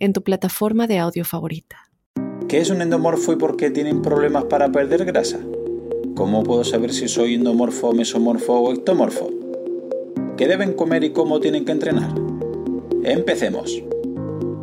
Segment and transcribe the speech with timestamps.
[0.00, 1.90] en tu plataforma de audio favorita.
[2.48, 5.38] ¿Qué es un endomorfo y por qué tienen problemas para perder grasa?
[6.16, 9.30] ¿Cómo puedo saber si soy endomorfo, mesomorfo o ectomorfo?
[10.36, 12.12] ¿Qué deben comer y cómo tienen que entrenar?
[13.04, 13.82] Empecemos.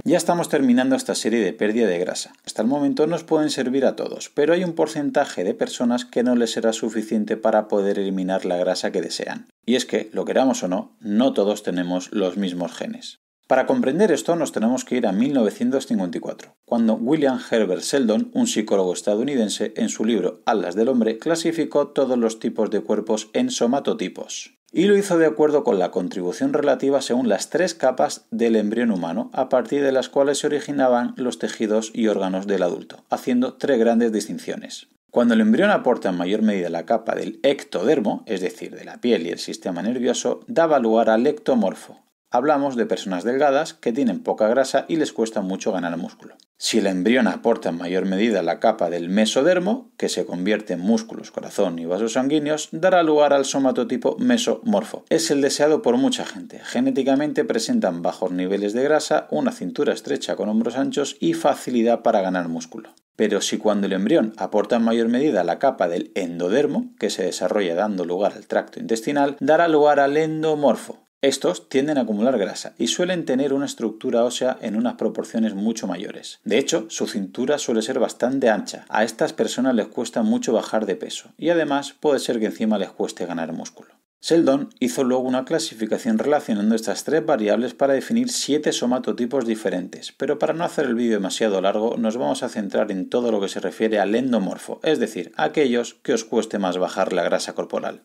[0.03, 2.33] Ya estamos terminando esta serie de pérdida de grasa.
[2.45, 6.23] Hasta el momento nos pueden servir a todos, pero hay un porcentaje de personas que
[6.23, 9.47] no les será suficiente para poder eliminar la grasa que desean.
[9.65, 13.19] Y es que, lo queramos o no, no todos tenemos los mismos genes.
[13.47, 18.91] Para comprender esto nos tenemos que ir a 1954, cuando William Herbert Seldon, un psicólogo
[18.91, 24.57] estadounidense, en su libro Alas del Hombre, clasificó todos los tipos de cuerpos en somatotipos.
[24.73, 28.91] Y lo hizo de acuerdo con la contribución relativa según las tres capas del embrión
[28.91, 33.53] humano, a partir de las cuales se originaban los tejidos y órganos del adulto, haciendo
[33.53, 34.89] tres grandes distinciones.
[35.09, 38.99] Cuando el embrión aporta en mayor medida la capa del ectodermo, es decir, de la
[38.99, 44.21] piel y el sistema nervioso, daba lugar al ectomorfo, Hablamos de personas delgadas que tienen
[44.21, 46.35] poca grasa y les cuesta mucho ganar músculo.
[46.57, 50.81] Si el embrión aporta en mayor medida la capa del mesodermo, que se convierte en
[50.81, 55.05] músculos, corazón y vasos sanguíneos, dará lugar al somatotipo mesomorfo.
[55.09, 56.59] Es el deseado por mucha gente.
[56.65, 62.21] Genéticamente presentan bajos niveles de grasa, una cintura estrecha con hombros anchos y facilidad para
[62.21, 62.89] ganar músculo.
[63.15, 67.23] Pero si cuando el embrión aporta en mayor medida la capa del endodermo, que se
[67.23, 72.73] desarrolla dando lugar al tracto intestinal, dará lugar al endomorfo, estos tienden a acumular grasa
[72.77, 76.39] y suelen tener una estructura ósea en unas proporciones mucho mayores.
[76.43, 78.85] De hecho, su cintura suele ser bastante ancha.
[78.89, 82.77] A estas personas les cuesta mucho bajar de peso y además puede ser que encima
[82.77, 83.89] les cueste ganar músculo.
[84.21, 90.39] Sheldon hizo luego una clasificación relacionando estas tres variables para definir siete somatotipos diferentes, pero
[90.39, 93.47] para no hacer el vídeo demasiado largo nos vamos a centrar en todo lo que
[93.47, 98.01] se refiere al endomorfo, es decir, aquellos que os cueste más bajar la grasa corporal.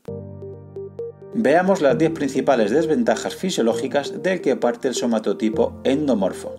[1.45, 6.55] Veamos las 10 principales desventajas fisiológicas del que parte el somatotipo endomorfo.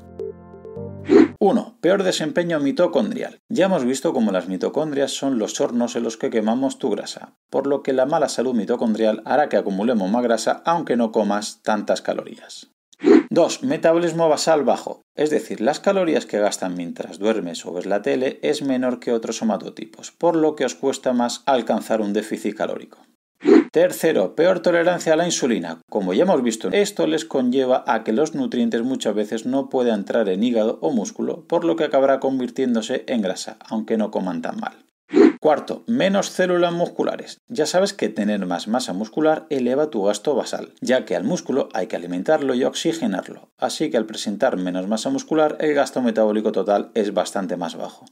[1.40, 1.78] 1.
[1.80, 3.40] Peor desempeño mitocondrial.
[3.48, 7.38] Ya hemos visto cómo las mitocondrias son los hornos en los que quemamos tu grasa,
[7.50, 11.62] por lo que la mala salud mitocondrial hará que acumulemos más grasa aunque no comas
[11.64, 12.70] tantas calorías.
[13.30, 13.64] 2.
[13.64, 18.38] Metabolismo basal bajo, es decir, las calorías que gastan mientras duermes o ves la tele
[18.42, 22.98] es menor que otros somatotipos, por lo que os cuesta más alcanzar un déficit calórico.
[23.74, 25.82] Tercero, peor tolerancia a la insulina.
[25.90, 30.02] Como ya hemos visto, esto les conlleva a que los nutrientes muchas veces no puedan
[30.02, 34.44] entrar en hígado o músculo, por lo que acabará convirtiéndose en grasa, aunque no coman
[34.44, 34.74] tan mal.
[35.44, 37.42] Cuarto, menos células musculares.
[37.50, 41.68] Ya sabes que tener más masa muscular eleva tu gasto basal, ya que al músculo
[41.74, 46.54] hay que alimentarlo y oxigenarlo, así que al presentar menos masa muscular el gasto metabólico
[46.54, 48.06] total es bastante más bajo.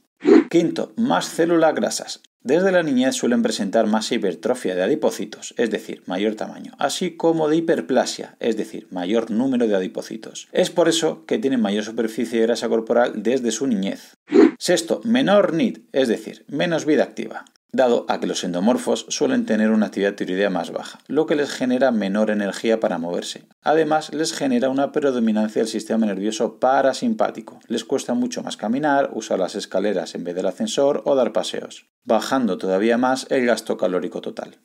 [0.50, 2.20] Quinto, más células grasas.
[2.42, 7.48] Desde la niñez suelen presentar más hipertrofia de adipocitos, es decir, mayor tamaño, así como
[7.48, 10.48] de hiperplasia, es decir, mayor número de adipocitos.
[10.52, 14.18] Es por eso que tienen mayor superficie de grasa corporal desde su niñez.
[14.64, 19.70] Sexto, menor NIT, es decir, menos vida activa dado a que los endomorfos suelen tener
[19.70, 23.44] una actividad tiroidea más baja, lo que les genera menor energía para moverse.
[23.62, 27.58] Además, les genera una predominancia del sistema nervioso parasimpático.
[27.66, 31.86] Les cuesta mucho más caminar, usar las escaleras en vez del ascensor o dar paseos,
[32.04, 34.58] bajando todavía más el gasto calórico total.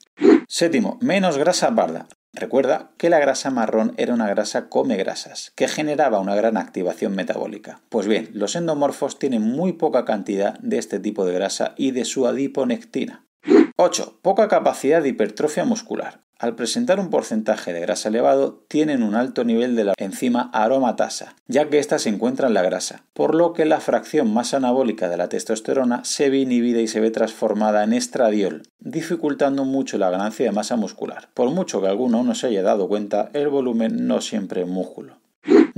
[0.47, 2.07] Séptimo, menos grasa parda.
[2.37, 7.15] Recuerda que la grasa marrón era una grasa come grasas, que generaba una gran activación
[7.15, 7.81] metabólica.
[7.89, 12.05] Pues bien, los endomorfos tienen muy poca cantidad de este tipo de grasa y de
[12.05, 13.25] su adiponectina.
[13.75, 14.19] 8.
[14.21, 16.26] Poca capacidad de hipertrofia muscular.
[16.39, 21.35] Al presentar un porcentaje de grasa elevado, tienen un alto nivel de la enzima aromatasa,
[21.47, 25.09] ya que ésta se encuentra en la grasa, por lo que la fracción más anabólica
[25.09, 30.12] de la testosterona se ve inhibida y se ve transformada en estradiol, dificultando mucho la
[30.12, 31.27] ganancia de masa muscular.
[31.33, 35.15] Por mucho que alguno no se haya dado cuenta, el volumen no siempre es músculo.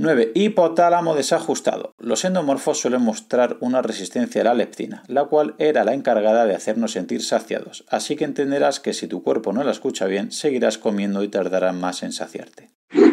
[0.00, 0.32] 9.
[0.34, 1.92] Hipotálamo desajustado.
[1.98, 6.54] Los endomorfos suelen mostrar una resistencia a la leptina, la cual era la encargada de
[6.54, 10.78] hacernos sentir saciados, así que entenderás que si tu cuerpo no la escucha bien, seguirás
[10.78, 12.70] comiendo y tardará más en saciarte.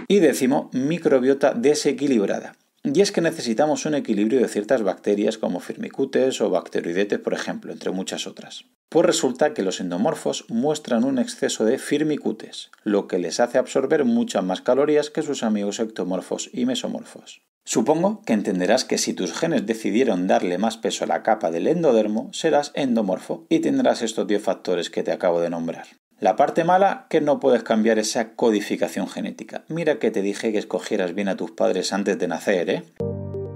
[0.07, 2.56] Y décimo, microbiota desequilibrada.
[2.86, 7.74] Y es que necesitamos un equilibrio de ciertas bacterias como firmicutes o bacteroidetes, por ejemplo,
[7.74, 8.63] entre muchas otras.
[8.89, 14.06] Pues resulta que los endomorfos muestran un exceso de firmicutes, lo que les hace absorber
[14.06, 17.42] muchas más calorías que sus amigos ectomorfos y mesomorfos.
[17.66, 21.68] Supongo que entenderás que si tus genes decidieron darle más peso a la capa del
[21.68, 25.88] endodermo, serás endomorfo y tendrás estos 10 factores que te acabo de nombrar.
[26.19, 29.66] La parte mala, que no puedes cambiar esa codificación genética.
[29.68, 32.84] Mira que te dije que escogieras bien a tus padres antes de nacer, ¿eh?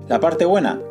[0.09, 0.81] La parte buena,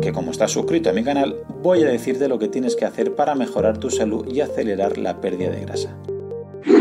[0.00, 3.14] que como estás suscrito a mi canal, voy a decirte lo que tienes que hacer
[3.14, 5.96] para mejorar tu salud y acelerar la pérdida de grasa.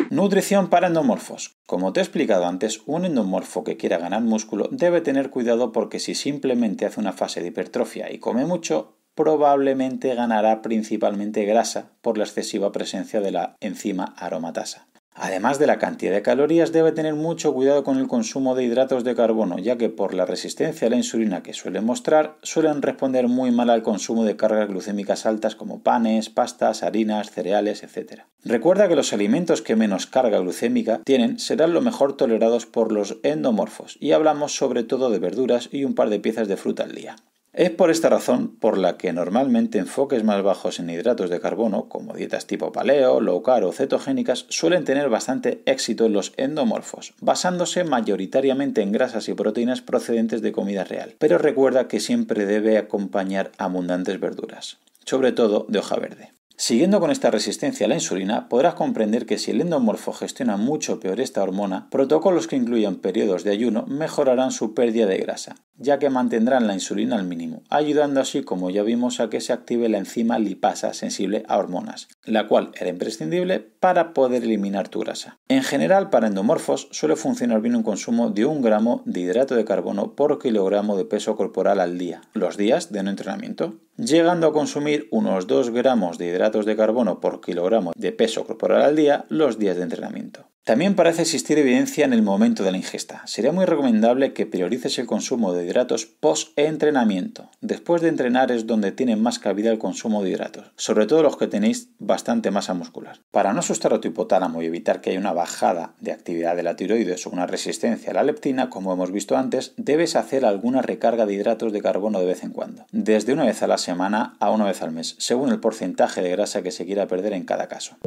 [0.09, 1.57] Nutrición para endomorfos.
[1.65, 5.99] Como te he explicado antes, un endomorfo que quiera ganar músculo debe tener cuidado porque
[5.99, 12.17] si simplemente hace una fase de hipertrofia y come mucho, probablemente ganará principalmente grasa por
[12.17, 14.87] la excesiva presencia de la enzima aromatasa.
[15.21, 19.03] Además de la cantidad de calorías, debe tener mucho cuidado con el consumo de hidratos
[19.03, 23.27] de carbono, ya que por la resistencia a la insulina que suelen mostrar, suelen responder
[23.27, 28.21] muy mal al consumo de cargas glucémicas altas como panes, pastas, harinas, cereales, etc.
[28.45, 33.17] Recuerda que los alimentos que menos carga glucémica tienen serán lo mejor tolerados por los
[33.23, 36.93] endomorfos, y hablamos sobre todo de verduras y un par de piezas de fruta al
[36.93, 37.17] día.
[37.59, 41.89] Es por esta razón por la que normalmente enfoques más bajos en hidratos de carbono,
[41.89, 47.15] como dietas tipo paleo, low carb o cetogénicas, suelen tener bastante éxito en los endomorfos,
[47.19, 51.15] basándose mayoritariamente en grasas y proteínas procedentes de comida real.
[51.19, 56.38] Pero recuerda que siempre debe acompañar abundantes verduras, sobre todo de hoja verde.
[56.61, 60.99] Siguiendo con esta resistencia a la insulina, podrás comprender que si el endomorfo gestiona mucho
[60.99, 65.99] peor esta hormona, protocolos que incluyan periodos de ayuno mejorarán su pérdida de grasa, ya
[65.99, 69.87] que mantendrán la insulina al mínimo, ayudando así, como ya vimos, a que se active
[69.87, 75.39] la enzima lipasa sensible a hormonas, la cual era imprescindible para poder eliminar tu grasa.
[75.47, 79.63] En general, para endomorfos suele funcionar bien un consumo de un gramo de hidrato de
[79.63, 84.53] carbono por kilogramo de peso corporal al día, los días de no entrenamiento llegando a
[84.53, 89.59] consumir unos 2 gramos de de carbono por kilogramo de peso corporal al día los
[89.59, 90.48] días de entrenamiento.
[90.69, 93.23] También parece existir evidencia en el momento de la ingesta.
[93.25, 97.49] Sería muy recomendable que priorices el consumo de hidratos post-entrenamiento.
[97.59, 101.37] Después de entrenar es donde tiene más cabida el consumo de hidratos, sobre todo los
[101.37, 103.17] que tenéis bastante masa muscular.
[103.31, 106.61] Para no asustar a tu hipotálamo y evitar que haya una bajada de actividad de
[106.61, 110.83] la tiroides o una resistencia a la leptina, como hemos visto antes, debes hacer alguna
[110.83, 114.35] recarga de hidratos de carbono de vez en cuando, desde una vez a la semana
[114.39, 117.45] a una vez al mes, según el porcentaje de grasa que se quiera perder en
[117.45, 117.97] cada caso.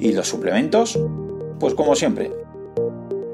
[0.00, 0.98] ¿Y los suplementos?
[1.60, 2.30] Pues como siempre,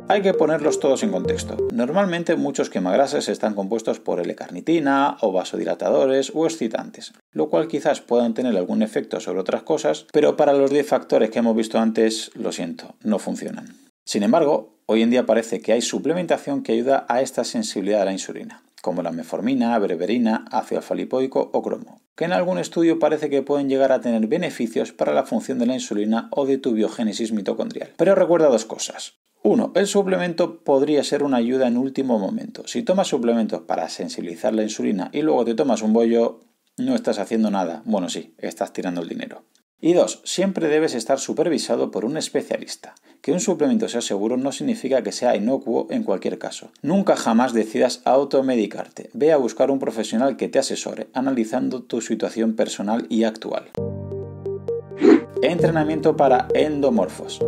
[0.08, 1.58] hay que ponerlos todos en contexto.
[1.74, 8.32] Normalmente muchos quemagrasas están compuestos por L-carnitina o vasodilatadores o excitantes, lo cual quizás puedan
[8.32, 12.30] tener algún efecto sobre otras cosas, pero para los 10 factores que hemos visto antes,
[12.34, 13.76] lo siento, no funcionan.
[14.06, 18.06] Sin embargo, hoy en día parece que hay suplementación que ayuda a esta sensibilidad a
[18.06, 22.98] la insulina, como la meformina, berberina, ácido alfa lipoico o cromo que en algún estudio
[22.98, 26.58] parece que pueden llegar a tener beneficios para la función de la insulina o de
[26.58, 27.92] tu biogénesis mitocondrial.
[27.96, 29.14] Pero recuerda dos cosas.
[29.42, 32.66] Uno, el suplemento podría ser una ayuda en último momento.
[32.66, 36.40] Si tomas suplementos para sensibilizar la insulina y luego te tomas un bollo,
[36.78, 37.82] no estás haciendo nada.
[37.84, 39.42] Bueno, sí, estás tirando el dinero.
[39.84, 42.94] Y dos, siempre debes estar supervisado por un especialista.
[43.20, 46.70] Que un suplemento sea seguro no significa que sea inocuo en cualquier caso.
[46.80, 49.10] Nunca jamás decidas automedicarte.
[49.12, 53.72] Ve a buscar un profesional que te asesore, analizando tu situación personal y actual.
[55.42, 57.44] Entrenamiento para endomorfos.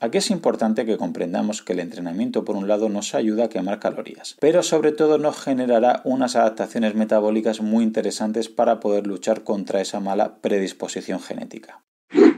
[0.00, 3.80] Aquí es importante que comprendamos que el entrenamiento por un lado nos ayuda a quemar
[3.80, 9.80] calorías, pero sobre todo nos generará unas adaptaciones metabólicas muy interesantes para poder luchar contra
[9.80, 11.82] esa mala predisposición genética.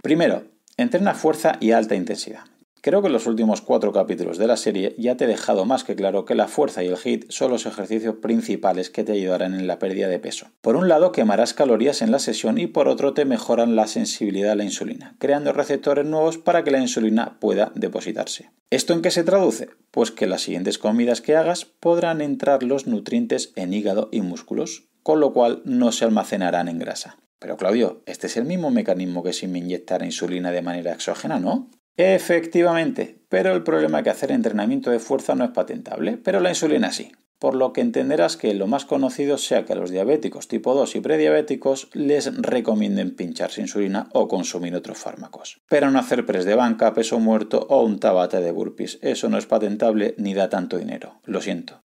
[0.03, 0.45] Primero,
[0.79, 2.45] entrena fuerza y alta intensidad.
[2.83, 5.85] Creo que en los últimos cuatro capítulos de la serie ya te he dejado más
[5.85, 9.55] que claro que la fuerza y el HIIT son los ejercicios principales que te ayudarán
[9.55, 10.47] en la pérdida de peso.
[10.63, 14.53] Por un lado quemarás calorías en la sesión y por otro te mejoran la sensibilidad
[14.53, 18.51] a la insulina, creando receptores nuevos para que la insulina pueda depositarse.
[18.71, 19.69] ¿Esto en qué se traduce?
[19.91, 24.89] Pues que las siguientes comidas que hagas podrán entrar los nutrientes en hígado y músculos,
[25.03, 27.19] con lo cual no se almacenarán en grasa.
[27.41, 31.41] Pero Claudio, este es el mismo mecanismo que si me inyectara insulina de manera exógena,
[31.41, 31.71] ¿no?
[32.03, 36.49] Efectivamente, pero el problema es que hacer entrenamiento de fuerza no es patentable, pero la
[36.49, 37.13] insulina sí.
[37.39, 40.97] Por lo que entenderás que lo más conocido sea que a los diabéticos tipo 2
[40.97, 45.61] y prediabéticos les recomienden pincharse insulina o consumir otros fármacos.
[45.69, 48.99] Pero no hacer press de banca, peso muerto o un tabate de burpees.
[49.03, 51.21] Eso no es patentable ni da tanto dinero.
[51.27, 51.83] Lo siento.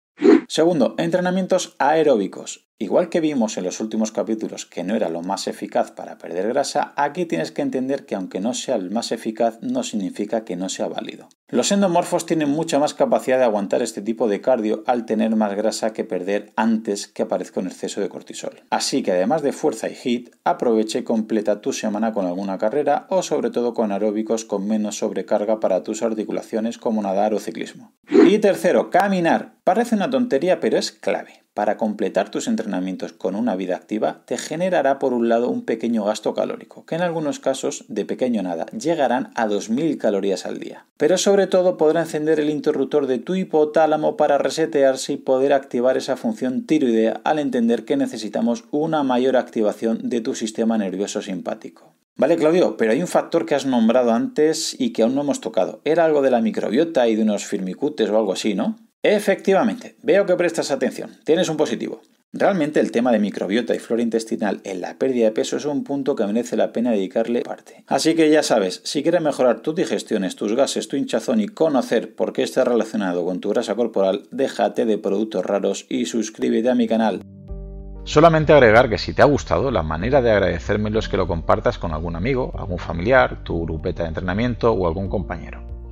[0.48, 2.68] Segundo, entrenamientos aeróbicos.
[2.80, 6.48] Igual que vimos en los últimos capítulos que no era lo más eficaz para perder
[6.50, 10.56] grasa, aquí tienes que entender que aunque no sea el más eficaz no significa que
[10.56, 11.30] no sea válido.
[11.50, 15.56] Los endomorfos tienen mucha más capacidad de aguantar este tipo de cardio al tener más
[15.56, 18.64] grasa que perder antes que aparezca un exceso de cortisol.
[18.72, 23.06] Así que además de fuerza y hit, aprovecha y completa tu semana con alguna carrera
[23.10, 27.94] o sobre todo con aeróbicos con menos sobrecarga para tus articulaciones como nadar o ciclismo.
[28.10, 29.54] Y tercero, caminar.
[29.64, 34.38] Parece una tontería pero es clave para completar tus entrenamientos con una vida activa te
[34.38, 38.66] generará por un lado un pequeño gasto calórico, que en algunos casos de pequeño nada
[38.68, 40.86] llegarán a 2.000 calorías al día.
[40.98, 45.98] Pero sobre todo podrá encender el interruptor de tu hipotálamo para resetearse y poder activar
[45.98, 51.94] esa función tiroidea al entender que necesitamos una mayor activación de tu sistema nervioso simpático.
[52.16, 55.42] Vale, Claudio, pero hay un factor que has nombrado antes y que aún no hemos
[55.42, 55.82] tocado.
[55.84, 58.78] Era algo de la microbiota y de unos firmicutes o algo así, ¿no?
[59.06, 62.00] Efectivamente, veo que prestas atención, tienes un positivo.
[62.32, 65.84] Realmente el tema de microbiota y flora intestinal en la pérdida de peso es un
[65.84, 67.84] punto que merece la pena dedicarle parte.
[67.88, 72.16] Así que ya sabes, si quieres mejorar tus digestiones, tus gases, tu hinchazón y conocer
[72.16, 76.76] por qué está relacionado con tu grasa corporal, déjate de productos raros y suscríbete a
[76.76, 77.22] mi canal.
[78.06, 81.78] Solamente agregar que si te ha gustado, la manera de agradecérmelo es que lo compartas
[81.78, 85.73] con algún amigo, algún familiar, tu grupeta de entrenamiento o algún compañero.